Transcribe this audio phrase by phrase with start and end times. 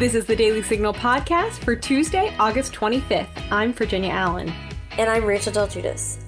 [0.00, 3.28] This is the Daily Signal podcast for Tuesday, August 25th.
[3.50, 4.50] I'm Virginia Allen.
[4.92, 6.24] And I'm Rachel Del Giudice.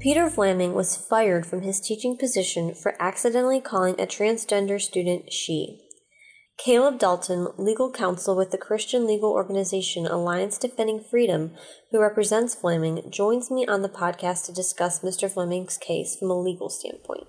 [0.00, 5.80] Peter Vlaming was fired from his teaching position for accidentally calling a transgender student she.
[6.58, 11.52] Caleb Dalton, legal counsel with the Christian legal organization Alliance Defending Freedom,
[11.92, 15.32] who represents Vlaming, joins me on the podcast to discuss Mr.
[15.32, 17.28] Vlaming's case from a legal standpoint.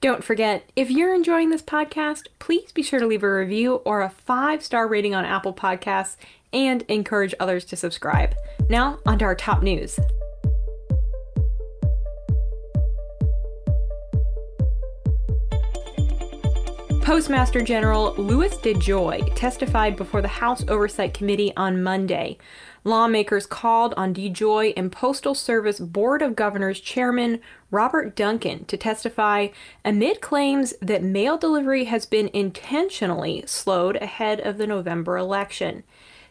[0.00, 4.00] Don't forget, if you're enjoying this podcast, please be sure to leave a review or
[4.00, 6.16] a five star rating on Apple Podcasts
[6.54, 8.34] and encourage others to subscribe.
[8.70, 10.00] Now, on to our top news.
[17.10, 22.38] Postmaster General Louis DeJoy testified before the House Oversight Committee on Monday.
[22.84, 27.40] Lawmakers called on DeJoy and Postal Service Board of Governors Chairman
[27.72, 29.48] Robert Duncan to testify
[29.84, 35.82] amid claims that mail delivery has been intentionally slowed ahead of the November election.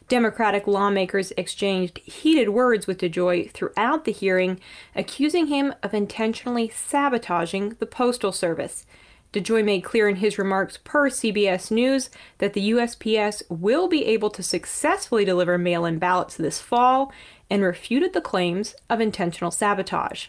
[0.08, 4.62] Democratic lawmakers exchanged heated words with DeJoy throughout the hearing,
[4.96, 8.86] accusing him of intentionally sabotaging the Postal Service.
[9.32, 14.32] DeJoy made clear in his remarks per CBS News that the USPS will be able
[14.32, 17.14] to successfully deliver mail in ballots this fall
[17.48, 20.28] and refuted the claims of intentional sabotage.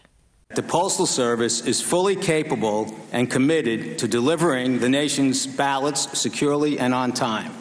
[0.55, 6.93] The Postal Service is fully capable and committed to delivering the nation's ballots securely and
[6.93, 7.53] on time.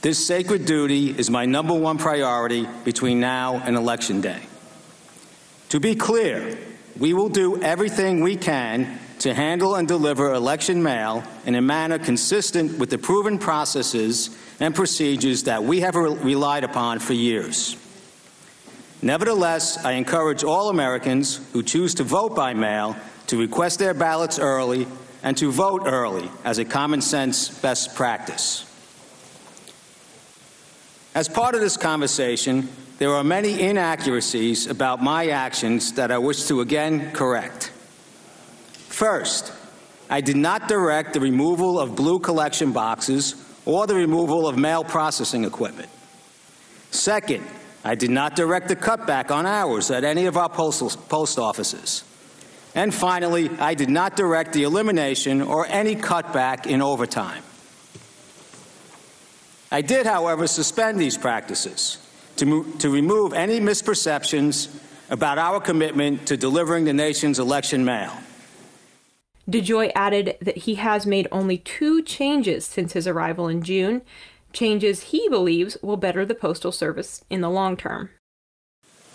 [0.00, 4.40] This sacred duty is my number one priority between now and Election Day.
[5.70, 6.56] To be clear,
[6.98, 11.98] we will do everything we can to handle and deliver election mail in a manner
[11.98, 17.76] consistent with the proven processes and procedures that we have re- relied upon for years.
[19.02, 22.96] Nevertheless, I encourage all Americans who choose to vote by mail
[23.28, 24.86] to request their ballots early
[25.22, 28.66] and to vote early as a common sense best practice.
[31.14, 32.68] As part of this conversation,
[32.98, 37.69] there are many inaccuracies about my actions that I wish to again correct.
[39.00, 39.50] First,
[40.10, 43.34] I did not direct the removal of blue collection boxes
[43.64, 45.88] or the removal of mail processing equipment.
[46.90, 47.46] Second,
[47.82, 52.04] I did not direct the cutback on hours at any of our postal, post offices.
[52.74, 57.42] And finally, I did not direct the elimination or any cutback in overtime.
[59.72, 61.96] I did, however, suspend these practices
[62.36, 64.68] to, to remove any misperceptions
[65.08, 68.12] about our commitment to delivering the nation's election mail.
[69.50, 74.02] DeJoy added that he has made only two changes since his arrival in June,
[74.52, 78.10] changes he believes will better the Postal Service in the long term.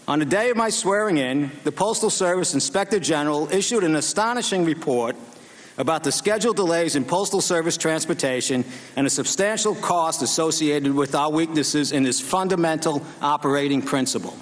[0.08, 4.66] On the day of my swearing in, the Postal Service Inspector General issued an astonishing
[4.66, 5.16] report
[5.78, 8.64] about the scheduled delays in Postal Service transportation
[8.96, 14.38] and the substantial cost associated with our weaknesses in this fundamental operating principle.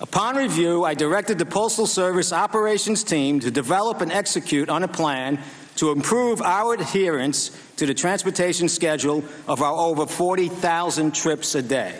[0.00, 4.88] Upon review, I directed the Postal Service operations team to develop and execute on a
[4.88, 5.38] plan
[5.76, 11.98] to improve our adherence to the transportation schedule of our over 40,000 trips a day.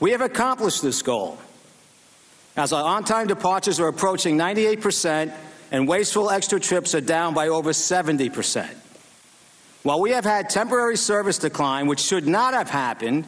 [0.00, 1.38] We have accomplished this goal
[2.56, 5.32] as our on time departures are approaching 98%
[5.70, 8.68] and wasteful extra trips are down by over 70%.
[9.84, 13.26] While we have had temporary service decline, which should not have happened,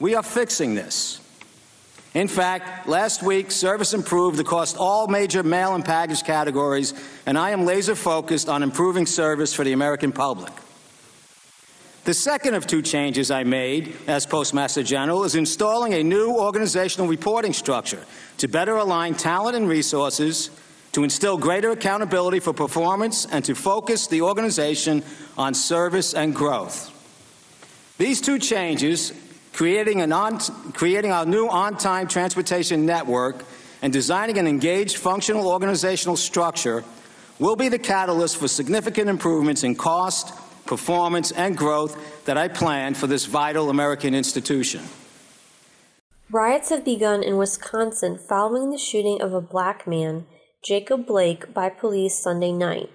[0.00, 1.20] we are fixing this.
[2.14, 6.94] In fact, last week, service improved across all major mail and package categories,
[7.26, 10.52] and I am laser focused on improving service for the American public.
[12.04, 17.06] The second of two changes I made as Postmaster General is installing a new organizational
[17.06, 18.02] reporting structure
[18.38, 20.48] to better align talent and resources,
[20.92, 25.02] to instill greater accountability for performance, and to focus the organization
[25.36, 26.90] on service and growth.
[27.98, 29.12] These two changes
[29.58, 30.38] creating, an on,
[30.72, 33.44] creating our new on time transportation network,
[33.82, 36.84] and designing an engaged functional organizational structure
[37.40, 40.32] will be the catalyst for significant improvements in cost,
[40.64, 44.84] performance, and growth that I plan for this vital American institution.
[46.30, 50.26] Riots have begun in Wisconsin following the shooting of a black man,
[50.64, 52.90] Jacob Blake, by police Sunday night.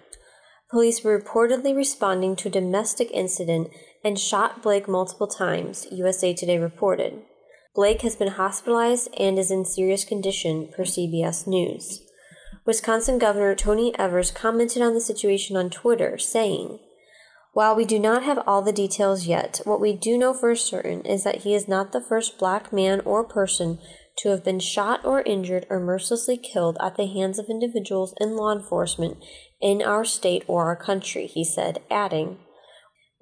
[0.72, 3.68] Police were reportedly responding to a domestic incident
[4.04, 7.22] and shot Blake multiple times, USA Today reported.
[7.76, 12.04] Blake has been hospitalized and is in serious condition, per CBS News.
[12.66, 16.80] Wisconsin Governor Tony Evers commented on the situation on Twitter, saying,
[17.54, 21.02] While we do not have all the details yet, what we do know for certain
[21.02, 23.80] is that he is not the first black man or person
[24.18, 28.36] to have been shot or injured or mercilessly killed at the hands of individuals in
[28.36, 29.18] law enforcement
[29.60, 32.38] in our state or our country, he said, adding,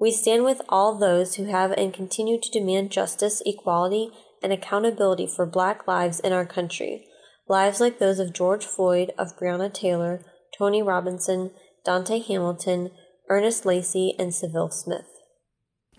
[0.02, 4.10] We stand with all those who have and continue to demand justice, equality,
[4.42, 7.06] and accountability for black lives in our country.
[7.48, 10.26] Lives like those of George Floyd, of Breonna Taylor,
[10.58, 11.52] Tony Robinson,
[11.86, 12.90] Dontre Hamilton,
[13.30, 15.11] Ernest Lacy, and Sylville Smith.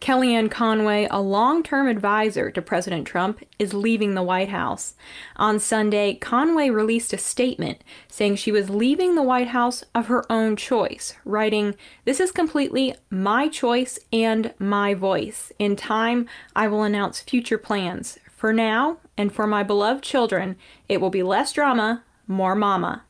[0.02, 4.94] Kellyanne Conway, a long term advisor to President Trump, is leaving the White House.
[5.36, 10.24] On Sunday, Conway released a statement saying she was leaving the White House of her
[10.28, 15.52] own choice, writing, This is completely my choice and my voice.
[15.60, 18.18] In time, I will announce future plans.
[18.28, 20.56] For now, and for my beloved children,
[20.88, 23.04] it will be less drama, more mama.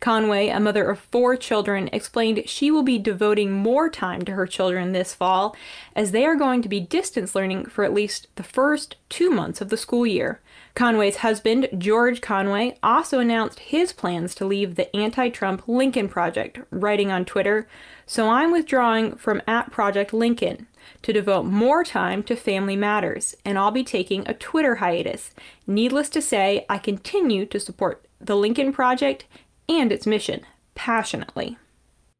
[0.00, 4.46] Conway, a mother of four children, explained she will be devoting more time to her
[4.46, 5.56] children this fall
[5.94, 9.60] as they are going to be distance learning for at least the first two months
[9.60, 10.40] of the school year.
[10.74, 16.58] Conway's husband, George Conway, also announced his plans to leave the anti Trump Lincoln Project,
[16.70, 17.66] writing on Twitter,
[18.04, 20.66] So I'm withdrawing from at Project Lincoln
[21.02, 25.30] to devote more time to family matters, and I'll be taking a Twitter hiatus.
[25.66, 29.24] Needless to say, I continue to support the Lincoln Project
[29.68, 30.42] and its mission
[30.74, 31.58] passionately.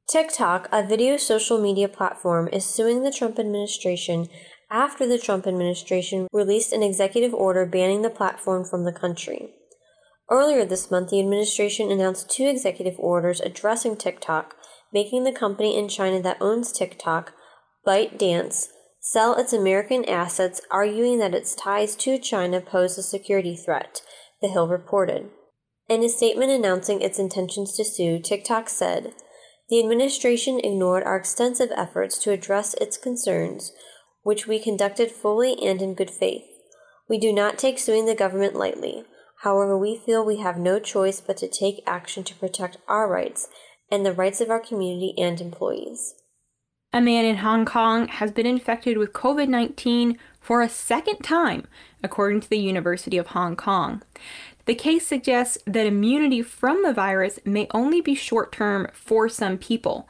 [0.09, 4.29] TikTok, a video social media platform, is suing the Trump administration
[4.71, 9.55] after the Trump administration released an executive order banning the platform from the country.
[10.31, 14.57] Earlier this month, the administration announced two executive orders addressing TikTok,
[14.93, 17.33] making the company in China that owns TikTok,
[17.87, 18.69] ByteDance,
[19.01, 24.03] sell its American assets, arguing that its ties to China pose a security threat,
[24.43, 25.31] The Hill reported.
[25.89, 29.15] In a statement announcing its intentions to sue, TikTok said,
[29.71, 33.73] The administration ignored our extensive efforts to address its concerns,
[34.23, 36.45] which we conducted fully and in good faith.
[37.09, 39.05] We do not take suing the government lightly.
[39.43, 43.49] However, we feel we have no choice but to take action to protect our rights
[43.89, 46.15] and the rights of our community and employees.
[46.93, 51.67] A man in Hong Kong has been infected with COVID 19 for a second time,
[52.03, 54.03] according to the University of Hong Kong.
[54.67, 59.59] The case suggests that immunity from the virus may only be short term for some
[59.59, 60.09] people.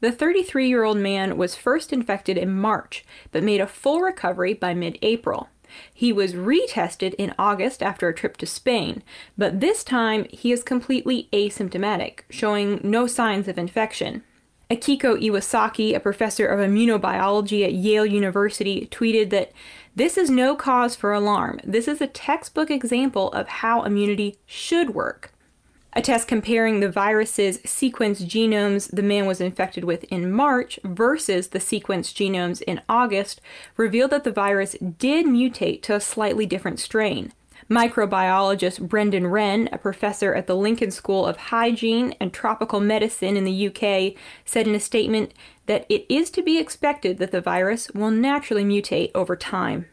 [0.00, 4.54] The 33 year old man was first infected in March, but made a full recovery
[4.54, 5.48] by mid April.
[5.92, 9.02] He was retested in August after a trip to Spain,
[9.36, 14.22] but this time he is completely asymptomatic, showing no signs of infection.
[14.70, 19.52] Akiko Iwasaki, a professor of immunobiology at Yale University, tweeted that
[19.96, 21.58] this is no cause for alarm.
[21.64, 25.32] This is a textbook example of how immunity should work.
[25.94, 31.48] A test comparing the virus's sequenced genomes the man was infected with in March versus
[31.48, 33.40] the sequenced genomes in August
[33.78, 37.32] revealed that the virus did mutate to a slightly different strain.
[37.68, 43.42] Microbiologist Brendan Wren, a professor at the London School of Hygiene and Tropical Medicine in
[43.42, 44.14] the UK,
[44.44, 45.34] said in a statement
[45.66, 49.86] that it is to be expected that the virus will naturally mutate over time.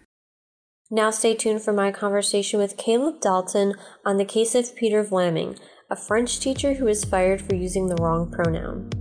[0.91, 3.73] Now stay tuned for my conversation with Caleb Dalton
[4.05, 5.57] on the case of Peter Vlaming,
[5.89, 8.91] a French teacher who was fired for using the wrong pronoun.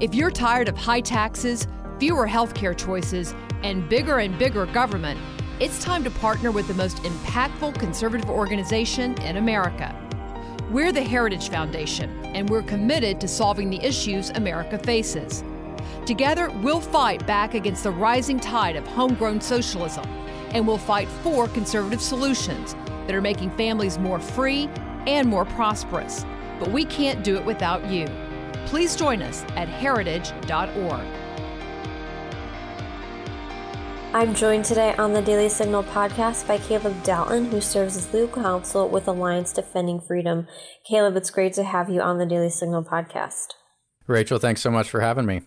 [0.00, 1.66] If you're tired of high taxes,
[1.98, 5.18] fewer healthcare choices, and bigger and bigger government,
[5.60, 9.94] it's time to partner with the most impactful conservative organization in America.
[10.70, 15.42] We're the Heritage Foundation, and we're committed to solving the issues America faces.
[16.06, 20.04] Together, we'll fight back against the rising tide of homegrown socialism,
[20.50, 22.74] and we'll fight for conservative solutions
[23.06, 24.68] that are making families more free
[25.06, 26.24] and more prosperous.
[26.60, 28.06] But we can't do it without you.
[28.66, 31.06] Please join us at heritage.org.
[34.18, 38.42] I'm joined today on the Daily Signal podcast by Caleb Dalton, who serves as legal
[38.42, 40.48] counsel with Alliance Defending Freedom.
[40.84, 43.52] Caleb, it's great to have you on the Daily Signal podcast.
[44.08, 45.42] Rachel, thanks so much for having me.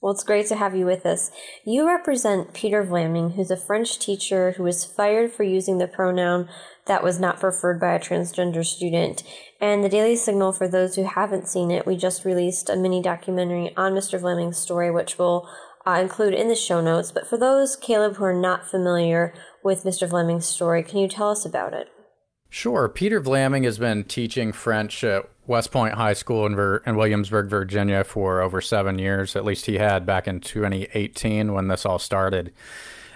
[0.00, 1.30] Well, it's great to have you with us.
[1.66, 6.48] You represent Peter Vlaming, who's a French teacher who was fired for using the pronoun
[6.86, 9.22] that was not preferred by a transgender student.
[9.60, 13.02] And the Daily Signal, for those who haven't seen it, we just released a mini
[13.02, 14.18] documentary on Mr.
[14.18, 15.46] Vlaming's story, which will
[15.96, 17.10] include in the show notes.
[17.10, 19.32] But for those, Caleb, who are not familiar
[19.64, 20.08] with Mr.
[20.08, 21.88] Vlaming's story, can you tell us about it?
[22.50, 22.88] Sure.
[22.88, 27.48] Peter Vlaming has been teaching French at West Point High School in, Ver- in Williamsburg,
[27.48, 29.36] Virginia for over seven years.
[29.36, 32.52] At least he had back in 2018 when this all started.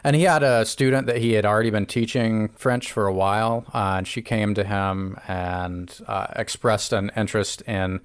[0.05, 3.65] And he had a student that he had already been teaching French for a while,
[3.73, 8.01] uh, and she came to him and uh, expressed an interest in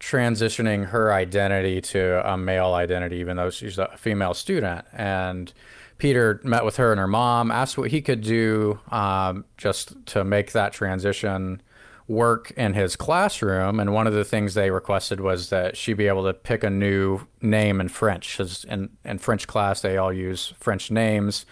[0.00, 4.84] transitioning her identity to a male identity, even though she's a female student.
[4.92, 5.52] And
[5.98, 10.24] Peter met with her and her mom, asked what he could do um, just to
[10.24, 11.62] make that transition
[12.06, 13.80] work in his classroom.
[13.80, 16.70] And one of the things they requested was that she be able to pick a
[16.70, 18.38] new name in French.
[18.68, 21.46] In, in French class, they all use French names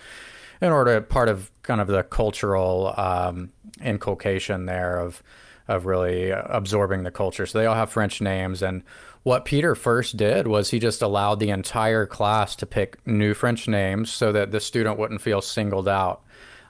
[0.61, 3.50] in order part of kind of the cultural um,
[3.82, 5.22] inculcation there of
[5.69, 7.47] of really absorbing the culture.
[7.47, 8.62] So they all have French names.
[8.62, 8.83] And
[9.23, 13.69] what Peter first did was he just allowed the entire class to pick new French
[13.69, 16.23] names so that the student wouldn't feel singled out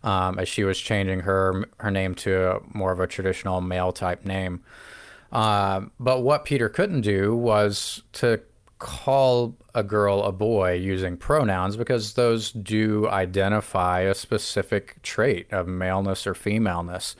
[0.02, 4.24] um, as she was changing her her name to more of a traditional male type
[4.24, 4.62] name.
[5.30, 8.40] Uh, but what Peter couldn't do was to
[8.78, 15.66] call a girl a boy using pronouns because those do identify a specific trait of
[15.68, 17.16] maleness or femaleness.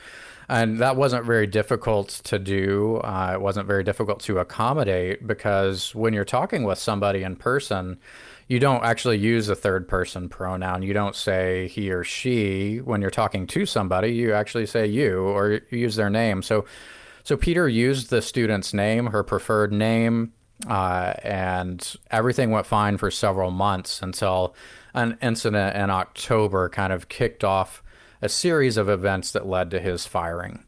[0.52, 2.98] And that wasn't very difficult to do.
[2.98, 7.98] Uh, it wasn't very difficult to accommodate because when you're talking with somebody in person,
[8.48, 10.82] you don't actually use a third person pronoun.
[10.82, 14.12] You don't say he or she when you're talking to somebody.
[14.12, 16.42] You actually say you or you use their name.
[16.42, 16.66] So,
[17.24, 20.34] so Peter used the student's name, her preferred name,
[20.68, 24.54] uh, and everything went fine for several months until
[24.92, 27.82] an incident in October kind of kicked off
[28.22, 30.64] a series of events that led to his firing.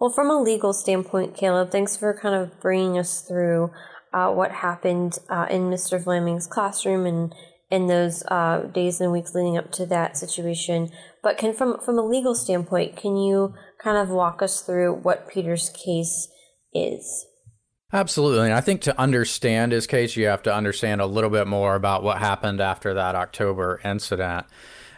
[0.00, 3.70] Well, from a legal standpoint, Caleb, thanks for kind of bringing us through
[4.12, 6.02] uh, what happened uh, in Mr.
[6.02, 7.34] Vlaming's classroom and
[7.70, 10.90] in those uh, days and weeks leading up to that situation.
[11.22, 15.28] But can from from a legal standpoint, can you kind of walk us through what
[15.28, 16.28] Peter's case
[16.72, 17.26] is?
[17.92, 18.46] Absolutely.
[18.46, 21.76] And I think to understand his case, you have to understand a little bit more
[21.76, 24.46] about what happened after that October incident.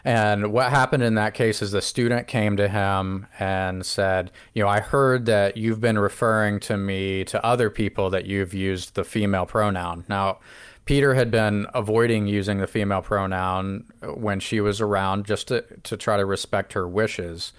[0.03, 4.63] And what happened in that case is the student came to him and said, You
[4.63, 8.95] know, I heard that you've been referring to me to other people that you've used
[8.95, 10.05] the female pronoun.
[10.07, 10.39] Now,
[10.85, 15.97] Peter had been avoiding using the female pronoun when she was around just to, to
[15.97, 17.51] try to respect her wishes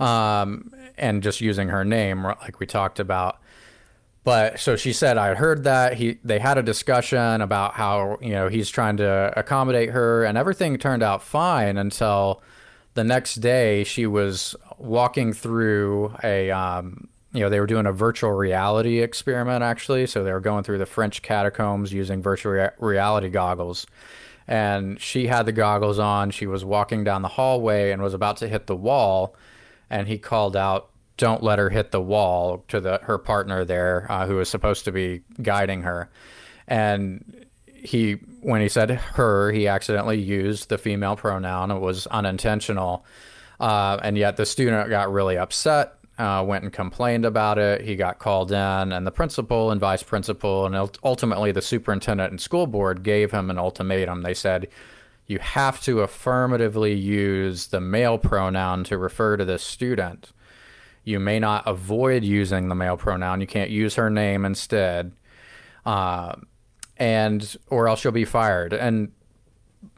[0.00, 3.38] um, and just using her name, like we talked about.
[4.24, 8.30] But so she said, I heard that he they had a discussion about how you
[8.30, 12.42] know he's trying to accommodate her, and everything turned out fine until
[12.94, 17.92] the next day she was walking through a um, you know they were doing a
[17.92, 22.70] virtual reality experiment actually, so they were going through the French catacombs using virtual rea-
[22.78, 23.86] reality goggles.
[24.46, 26.30] And she had the goggles on.
[26.30, 29.34] She was walking down the hallway and was about to hit the wall.
[29.88, 34.06] And he called out, don't let her hit the wall to the her partner there
[34.10, 36.10] uh, who was supposed to be guiding her.
[36.66, 41.70] And he when he said her he accidentally used the female pronoun.
[41.70, 43.04] It was unintentional.
[43.60, 47.80] Uh, and yet the student got really upset uh, went and complained about it.
[47.80, 52.40] He got called in and the principal and vice principal and ultimately the superintendent and
[52.40, 54.22] school board gave him an ultimatum.
[54.22, 54.68] They said
[55.26, 60.32] you have to affirmatively use the male pronoun to refer to this student
[61.04, 63.40] you may not avoid using the male pronoun.
[63.40, 65.12] You can't use her name instead,
[65.84, 66.34] uh,
[66.96, 68.72] and or else you'll be fired.
[68.72, 69.12] And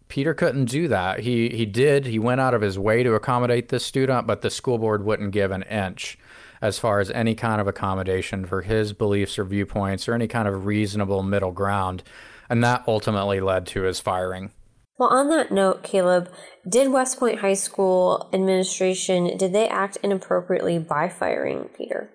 [0.09, 1.21] Peter couldn't do that.
[1.21, 2.07] He he did.
[2.07, 5.33] He went out of his way to accommodate this student, but the school board wouldn't
[5.33, 6.19] give an inch
[6.61, 10.49] as far as any kind of accommodation for his beliefs or viewpoints or any kind
[10.49, 12.03] of reasonable middle ground.
[12.49, 14.51] And that ultimately led to his firing.
[14.99, 16.31] Well, on that note, Caleb,
[16.67, 22.11] did West Point High School administration did they act inappropriately by firing Peter?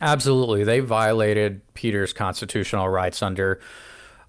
[0.00, 0.64] Absolutely.
[0.64, 3.60] They violated Peter's constitutional rights under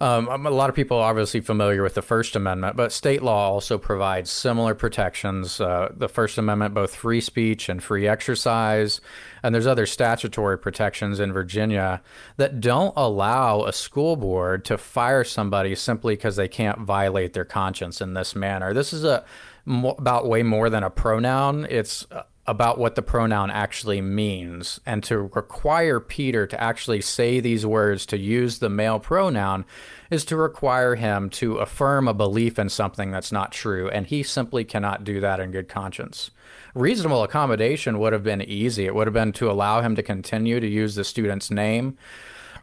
[0.02, 3.52] um, a lot of people are obviously familiar with the First Amendment, but state law
[3.52, 5.62] also provides similar protections.
[5.62, 9.02] Uh, the First Amendment, both free speech and free exercise,
[9.42, 12.02] and there's other statutory protections in Virginia
[12.38, 17.46] that don't allow a school board to fire somebody simply because they can't violate their
[17.46, 18.74] conscience in this manner.
[18.74, 19.24] This is a
[19.66, 21.66] about way more than a pronoun.
[21.70, 22.06] It's
[22.46, 28.06] about what the pronoun actually means and to require Peter to actually say these words
[28.06, 29.64] to use the male pronoun
[30.12, 34.22] is to require him to affirm a belief in something that's not true and he
[34.22, 36.32] simply cannot do that in good conscience.
[36.76, 38.86] Reasonable accommodation would have been easy.
[38.86, 41.98] It would have been to allow him to continue to use the student's name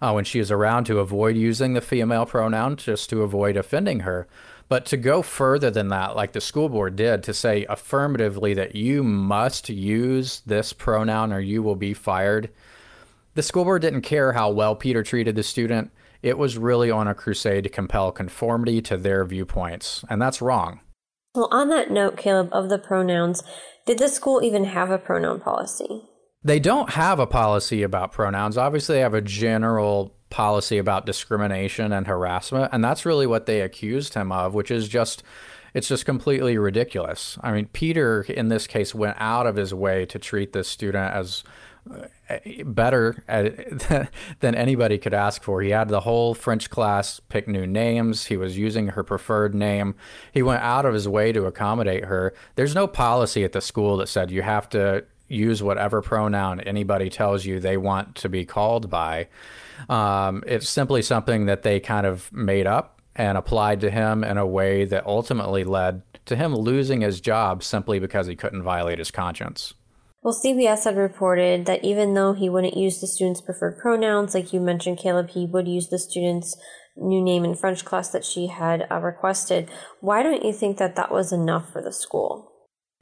[0.03, 4.01] uh, when she is around to avoid using the female pronoun just to avoid offending
[4.01, 4.27] her.
[4.71, 8.77] But to go further than that, like the school board did, to say affirmatively that
[8.77, 12.51] you must use this pronoun or you will be fired,
[13.35, 15.91] the school board didn't care how well Peter treated the student.
[16.23, 20.81] It was really on a crusade to compel conformity to their viewpoints, and that's wrong.
[21.35, 23.43] Well, on that note, Caleb, of the pronouns,
[23.87, 26.03] did the school even have a pronoun policy?
[26.45, 28.57] They don't have a policy about pronouns.
[28.57, 32.71] Obviously, they have a general policy about discrimination and harassment.
[32.73, 35.23] And that's really what they accused him of, which is just,
[35.75, 37.37] it's just completely ridiculous.
[37.43, 41.13] I mean, Peter, in this case, went out of his way to treat this student
[41.13, 41.45] as
[41.91, 43.51] uh, better uh,
[43.91, 44.11] at,
[44.41, 45.63] than anybody could ask for.
[45.63, 48.27] He had the whole French class pick new names.
[48.27, 49.95] He was using her preferred name.
[50.33, 52.35] He went out of his way to accommodate her.
[52.55, 57.09] There's no policy at the school that said you have to use whatever pronoun anybody
[57.09, 59.29] tells you they want to be called by.
[59.89, 64.39] Um, it's simply something that they kind of made up and applied to him in
[64.39, 68.99] a way that ultimately led to him losing his job simply because he couldn't violate
[68.99, 69.75] his conscience.
[70.23, 74.53] Well, CBS had reported that even though he wouldn't use the student's preferred pronouns, like
[74.53, 76.57] you mentioned, Caleb, he would use the student's
[76.95, 79.71] new name in French class that she had uh, requested.
[80.01, 82.50] Why don't you think that that was enough for the school?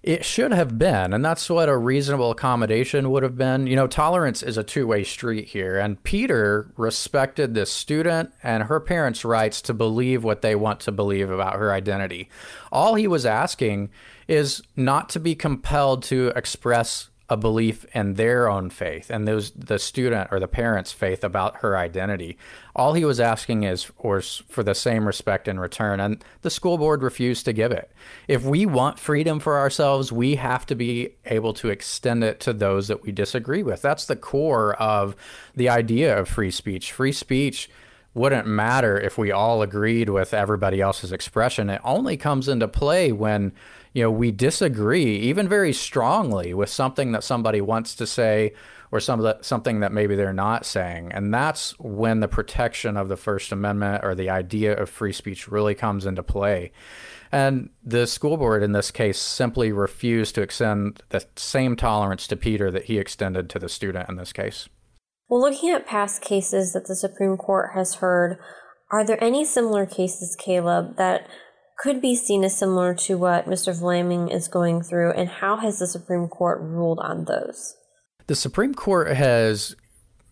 [0.03, 3.67] It should have been, and that's what a reasonable accommodation would have been.
[3.67, 8.65] You know, tolerance is a two way street here, and Peter respected this student and
[8.65, 12.31] her parents' rights to believe what they want to believe about her identity.
[12.71, 13.91] All he was asking
[14.29, 19.51] is not to be compelled to express a belief in their own faith and those
[19.51, 22.39] the student or the parent's faith about her identity.
[22.75, 26.79] All he was asking is or for the same respect in return and the school
[26.79, 27.93] board refused to give it.
[28.29, 32.53] If we want freedom for ourselves, we have to be able to extend it to
[32.55, 33.83] those that we disagree with.
[33.83, 35.15] That's the core of
[35.55, 36.93] the idea of free speech.
[36.93, 37.69] Free speech
[38.15, 41.69] wouldn't matter if we all agreed with everybody else's expression.
[41.69, 43.53] It only comes into play when
[43.93, 48.53] you know we disagree even very strongly with something that somebody wants to say
[48.91, 51.13] or some that, something that maybe they're not saying.
[51.13, 55.49] And that's when the protection of the first amendment or the idea of free speech
[55.49, 56.73] really comes into play.
[57.31, 62.37] And the school board in this case simply refused to extend the same tolerance to
[62.37, 64.69] Peter that he extended to the student in this case.
[65.29, 68.39] Well looking at past cases that the supreme court has heard
[68.91, 71.29] are there any similar cases caleb that
[71.79, 73.73] could be seen as similar to what Mr.
[73.79, 77.77] Vlaming is going through, and how has the Supreme Court ruled on those?
[78.27, 79.75] The Supreme Court has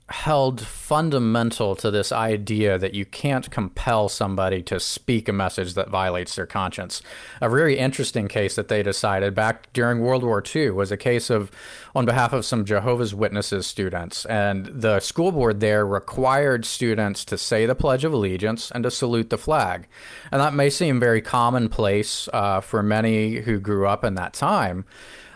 [0.08, 5.88] held fundamental to this idea that you can't compel somebody to speak a message that
[5.88, 7.02] violates their conscience.
[7.40, 11.28] A very interesting case that they decided back during World War II was a case
[11.28, 11.50] of
[11.92, 14.24] on behalf of some Jehovah's Witnesses students.
[14.26, 18.92] And the school board there required students to say the Pledge of Allegiance and to
[18.92, 19.88] salute the flag.
[20.30, 24.84] And that may seem very commonplace uh, for many who grew up in that time.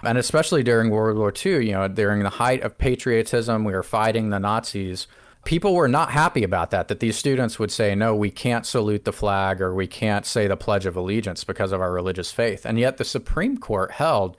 [0.03, 3.83] And especially during World War II, you know, during the height of patriotism, we were
[3.83, 5.07] fighting the Nazis.
[5.45, 9.05] People were not happy about that, that these students would say, no, we can't salute
[9.05, 12.65] the flag or we can't say the Pledge of Allegiance because of our religious faith.
[12.65, 14.37] And yet the Supreme Court held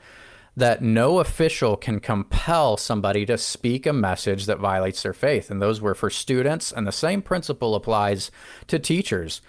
[0.55, 5.49] that no official can compel somebody to speak a message that violates their faith.
[5.49, 8.31] And those were for students, and the same principle applies
[8.67, 9.41] to teachers.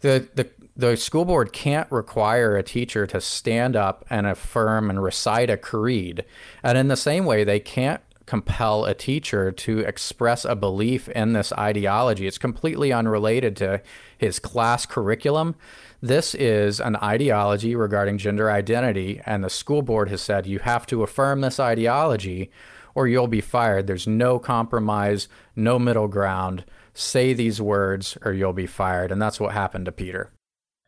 [0.00, 5.02] The, the the school board can't require a teacher to stand up and affirm and
[5.02, 6.24] recite a creed.
[6.62, 11.32] And in the same way, they can't compel a teacher to express a belief in
[11.32, 12.26] this ideology.
[12.26, 13.80] It's completely unrelated to
[14.18, 15.54] his class curriculum.
[16.02, 20.86] This is an ideology regarding gender identity, and the school board has said you have
[20.86, 22.50] to affirm this ideology
[22.94, 23.86] or you'll be fired.
[23.86, 26.64] There's no compromise, no middle ground.
[26.92, 29.12] Say these words or you'll be fired.
[29.12, 30.32] And that's what happened to Peter.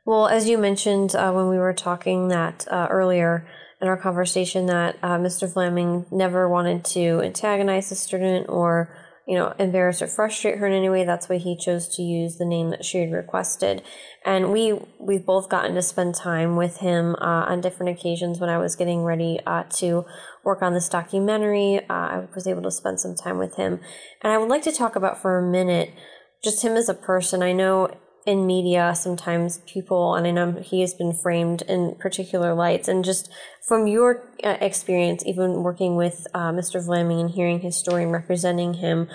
[0.08, 3.46] Well, as you mentioned uh, when we were talking that uh, earlier
[3.78, 5.52] in our conversation, that uh, Mr.
[5.52, 8.88] Vlaming never wanted to antagonize the student or
[9.26, 11.04] you know embarrass or frustrate her in any way.
[11.04, 13.82] That's why he chose to use the name that she had requested.
[14.24, 18.48] And we we've both gotten to spend time with him uh, on different occasions when
[18.48, 20.06] I was getting ready uh, to
[20.42, 21.80] work on this documentary.
[21.80, 23.78] Uh, I was able to spend some time with him,
[24.22, 25.92] and I would like to talk about for a minute
[26.42, 27.42] just him as a person.
[27.42, 27.90] I know
[28.28, 32.86] in media sometimes people and i know he has been framed in particular lights.
[32.86, 33.30] And just
[33.66, 38.12] from your uh, experience even working with uh, mr vlaming and hearing his story and
[38.12, 39.08] representing him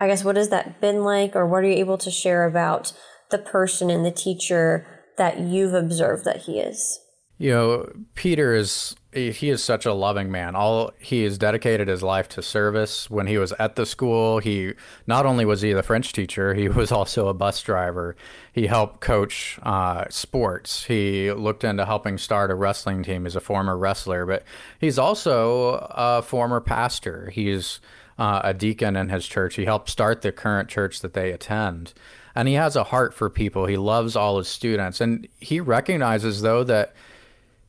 [0.00, 1.36] i guess what has that been like?
[1.36, 2.94] Or what are you able to share about
[3.30, 4.86] the person and the teacher
[5.18, 7.00] that you've observed that he is?
[7.36, 10.56] You know peter is he is such a loving man.
[10.56, 13.08] All he has dedicated his life to service.
[13.08, 14.74] When he was at the school, he
[15.06, 18.16] not only was he the French teacher, he was also a bus driver.
[18.52, 20.84] He helped coach uh, sports.
[20.84, 23.24] He looked into helping start a wrestling team.
[23.24, 24.42] He's a former wrestler, but
[24.80, 27.30] he's also a former pastor.
[27.30, 27.80] He's
[28.18, 29.54] uh, a deacon in his church.
[29.54, 31.92] He helped start the current church that they attend.
[32.34, 33.66] And he has a heart for people.
[33.66, 35.00] He loves all his students.
[35.00, 36.92] And he recognizes, though, that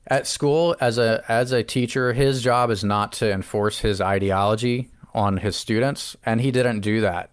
[0.07, 4.89] at school as a as a teacher his job is not to enforce his ideology
[5.13, 7.29] on his students and he didn't do that.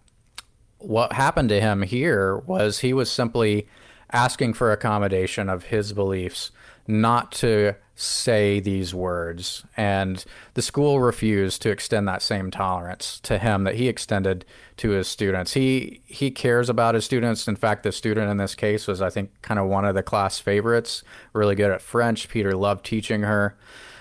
[0.78, 3.68] What happened to him here was he was simply
[4.10, 6.50] asking for accommodation of his beliefs
[6.86, 9.64] not to say these words.
[9.76, 10.24] And
[10.54, 14.44] the school refused to extend that same tolerance to him that he extended
[14.78, 15.52] to his students.
[15.54, 17.46] He he cares about his students.
[17.46, 20.02] In fact, the student in this case was, I think, kind of one of the
[20.02, 21.02] class favorites.
[21.32, 22.28] Really good at French.
[22.28, 23.56] Peter loved teaching her,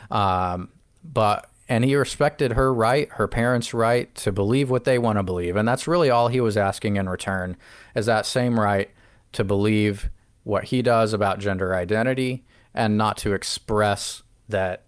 [0.09, 0.69] um,
[1.03, 5.23] but and he respected her right, her parents' right to believe what they want to
[5.23, 7.55] believe, and that's really all he was asking in return,
[7.95, 8.89] is that same right
[9.33, 10.09] to believe
[10.43, 14.83] what he does about gender identity and not to express that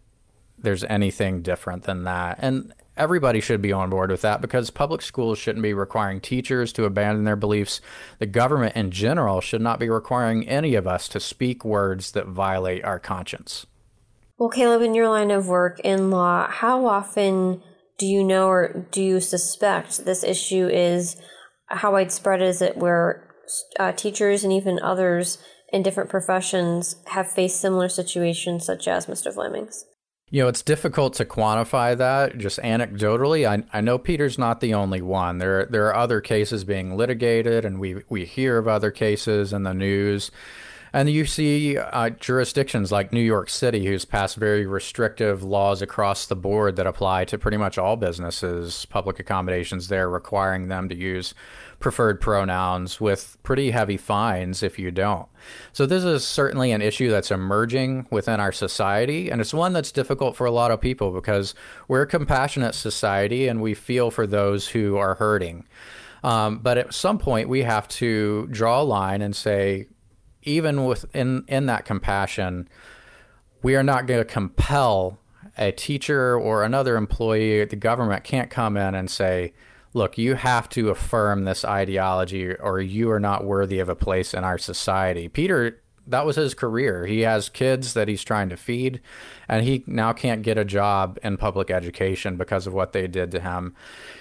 [0.58, 2.38] there's anything different than that.
[2.40, 6.72] And everybody should be on board with that because public schools shouldn't be requiring teachers
[6.74, 7.82] to abandon their beliefs.
[8.20, 12.28] The government in general should not be requiring any of us to speak words that
[12.28, 13.66] violate our conscience.
[14.38, 17.62] Well, Caleb, in your line of work in law, how often
[17.98, 21.18] do you know or do you suspect this issue is?
[21.68, 23.30] How widespread is it where
[23.80, 25.38] uh, teachers and even others
[25.74, 29.34] in different professions have faced similar situations, such as Mr.
[29.36, 29.86] Vlaming's?
[30.30, 33.48] You know, it's difficult to quantify that just anecdotally.
[33.48, 35.40] I, I know Peter's not the only one.
[35.40, 39.64] There, there are other cases being litigated, and we, we hear of other cases in
[39.64, 40.32] the news.
[40.96, 46.28] And you see uh, jurisdictions like New York City, who's passed very restrictive laws across
[46.28, 50.96] the board that apply to pretty much all businesses, public accommodations there, requiring them to
[50.96, 51.34] use
[51.80, 55.28] preferred pronouns with pretty heavy fines if you don't.
[55.74, 59.92] So, this is certainly an issue that's emerging within our society, and it's one that's
[59.92, 61.56] difficult for a lot of people because
[61.88, 65.66] we're a compassionate society and we feel for those who are hurting.
[66.24, 69.88] Um, but at some point, we have to draw a line and say,
[70.44, 72.68] even within in that compassion,
[73.62, 75.20] we are not going to compel
[75.58, 77.66] a teacher or another employee.
[77.66, 79.54] The government can't come in and say,
[79.94, 84.34] look, you have to affirm this ideology or you are not worthy of a place
[84.34, 85.30] in our society.
[85.30, 87.06] Peter, that was his career.
[87.06, 89.00] He has kids that he's trying to feed,
[89.48, 93.32] and he now can't get a job in public education because of what they did
[93.32, 93.74] to him.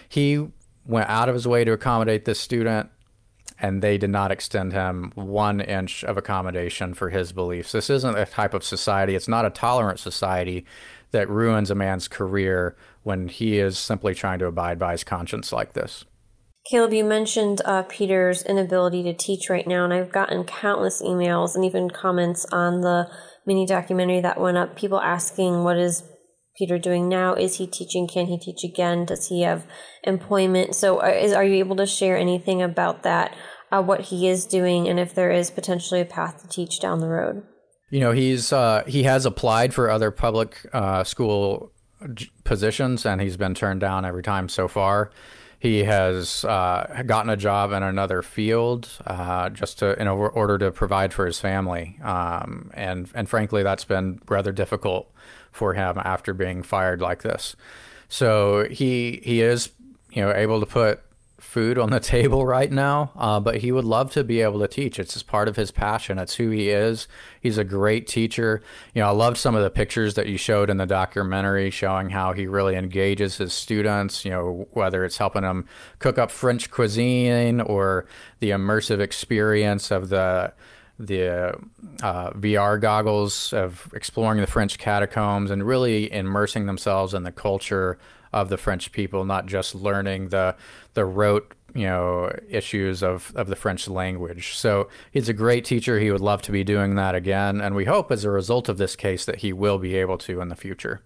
[0.09, 0.47] He
[0.87, 2.91] went out of his way to accommodate this student
[3.63, 7.71] and they did not extend him one inch of accommodation for his beliefs.
[7.71, 10.67] This isn't a type of society, it's not a tolerant society
[11.13, 15.53] that ruins a man's career when he is simply trying to abide by his conscience
[15.53, 16.05] like this.
[16.71, 21.55] Caleb, you mentioned uh, Peter's inability to teach right now, and I've gotten countless emails
[21.55, 23.11] and even comments on the
[23.47, 24.77] mini documentary that went up.
[24.77, 26.05] People asking, What is
[26.57, 27.35] Peter doing now?
[27.35, 28.07] Is he teaching?
[28.07, 29.07] Can he teach again?
[29.07, 29.67] Does he have
[30.05, 30.75] employment?
[30.75, 33.35] So, uh, is, are you able to share anything about that?
[33.73, 37.01] uh, what he is doing and if there is potentially a path to teach down
[37.01, 37.43] the road.
[37.91, 41.73] You know, he's uh, he has applied for other public uh, school
[42.45, 45.11] positions and he's been turned down every time so far.
[45.59, 50.73] He has uh, gotten a job in another field uh, just to in order to
[50.73, 55.13] provide for his family, um, and and frankly, that's been rather difficult
[55.53, 57.55] for him after being fired like this.
[58.09, 59.71] So he he is
[60.11, 61.03] you know able to put
[61.39, 64.69] food on the table right now, uh, but he would love to be able to
[64.69, 64.99] teach.
[64.99, 66.19] It's just part of his passion.
[66.19, 67.09] It's who he is.
[67.41, 68.63] He's a great teacher.
[68.95, 72.11] You know, I loved some of the pictures that you showed in the documentary showing
[72.11, 75.67] how he really engages his students, you know, whether it's helping them
[75.99, 78.07] cook up French cuisine or
[78.41, 80.55] the immersive experience of the
[81.07, 81.59] the
[82.03, 87.99] uh, VR goggles of exploring the French catacombs and really immersing themselves in the culture
[88.33, 90.57] of the French people, not just learning the
[90.95, 94.55] the rote you know issues of of the French language.
[94.57, 95.99] So he's a great teacher.
[95.99, 98.79] He would love to be doing that again, and we hope as a result of
[98.79, 101.03] this case that he will be able to in the future.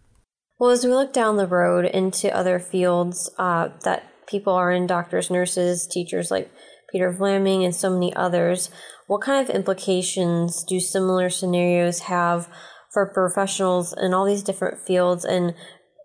[0.59, 4.87] Well, as we look down the road into other fields uh, that people are in,
[4.87, 6.51] doctors, nurses, teachers like
[6.91, 8.71] Peter Vlaming, and so many others,
[9.07, 12.49] what kind of implications do similar scenarios have
[12.93, 15.25] for professionals in all these different fields?
[15.25, 15.55] And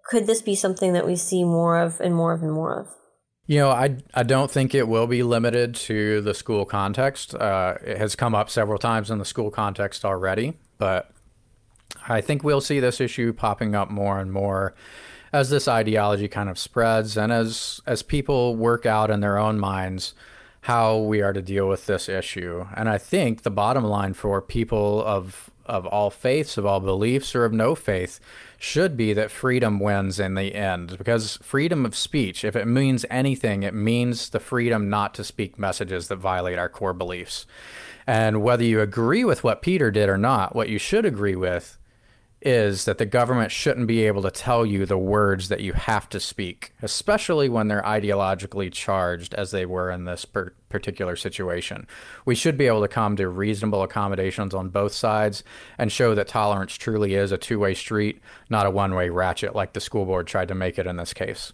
[0.09, 2.87] could this be something that we see more of and more of and more of?
[3.47, 7.35] You know, I, I don't think it will be limited to the school context.
[7.35, 11.11] Uh, it has come up several times in the school context already, but
[12.07, 14.75] I think we'll see this issue popping up more and more
[15.33, 19.59] as this ideology kind of spreads and as as people work out in their own
[19.59, 20.13] minds
[20.61, 22.65] how we are to deal with this issue.
[22.75, 27.33] And I think the bottom line for people of of all faiths, of all beliefs,
[27.33, 28.19] or of no faith
[28.57, 30.97] should be that freedom wins in the end.
[30.97, 35.57] Because freedom of speech, if it means anything, it means the freedom not to speak
[35.57, 37.45] messages that violate our core beliefs.
[38.05, 41.77] And whether you agree with what Peter did or not, what you should agree with
[42.41, 46.09] is that the government shouldn't be able to tell you the words that you have
[46.09, 51.85] to speak, especially when they're ideologically charged, as they were in this per- particular situation.
[52.25, 55.43] We should be able to come to reasonable accommodations on both sides
[55.77, 59.55] and show that tolerance truly is a two way street, not a one way ratchet
[59.55, 61.53] like the school board tried to make it in this case.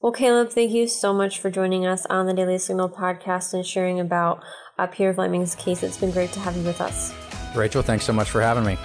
[0.00, 3.64] Well, Caleb, thank you so much for joining us on the Daily Signal podcast and
[3.64, 4.44] sharing about
[4.78, 5.82] uh, Peter Vlaming's case.
[5.82, 7.14] It's been great to have you with us.
[7.54, 8.76] Rachel, thanks so much for having me.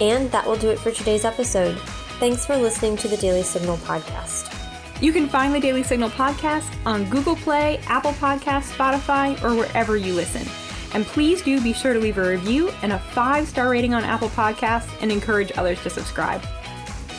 [0.00, 1.78] And that will do it for today's episode.
[2.18, 4.54] Thanks for listening to the Daily Signal podcast.
[5.00, 9.96] You can find the Daily Signal podcast on Google Play, Apple Podcasts, Spotify, or wherever
[9.96, 10.46] you listen.
[10.94, 14.04] And please do be sure to leave a review and a five star rating on
[14.04, 16.40] Apple Podcasts and encourage others to subscribe.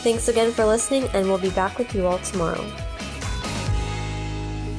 [0.02, 2.64] Thanks again for listening, and we'll be back with you all tomorrow.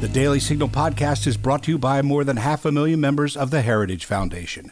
[0.02, 3.38] The Daily Signal podcast is brought to you by more than half a million members
[3.38, 4.72] of the Heritage Foundation.